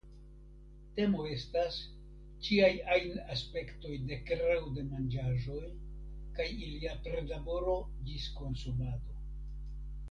[0.99, 1.75] Temo estas
[2.47, 5.63] ĉiaj ajn aspektoj de kreo de manĝaĵoj
[6.41, 7.79] kaj ilia prilaboro
[8.11, 9.17] ĝis konsumado.